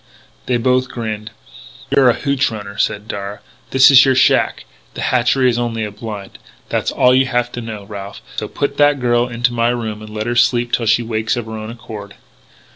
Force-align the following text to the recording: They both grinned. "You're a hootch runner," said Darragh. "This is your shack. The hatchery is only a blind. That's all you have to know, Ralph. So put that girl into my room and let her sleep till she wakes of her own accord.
They 0.47 0.57
both 0.57 0.89
grinned. 0.89 1.29
"You're 1.91 2.09
a 2.09 2.15
hootch 2.15 2.49
runner," 2.49 2.75
said 2.79 3.07
Darragh. 3.07 3.41
"This 3.69 3.91
is 3.91 4.03
your 4.03 4.15
shack. 4.15 4.65
The 4.95 5.01
hatchery 5.01 5.47
is 5.47 5.59
only 5.59 5.83
a 5.85 5.91
blind. 5.91 6.39
That's 6.69 6.89
all 6.89 7.13
you 7.13 7.27
have 7.27 7.51
to 7.51 7.61
know, 7.61 7.83
Ralph. 7.85 8.19
So 8.37 8.47
put 8.47 8.77
that 8.77 8.99
girl 8.99 9.27
into 9.27 9.53
my 9.53 9.69
room 9.69 10.01
and 10.01 10.09
let 10.11 10.25
her 10.25 10.35
sleep 10.35 10.71
till 10.71 10.87
she 10.87 11.03
wakes 11.03 11.35
of 11.37 11.45
her 11.45 11.51
own 11.55 11.69
accord. 11.69 12.15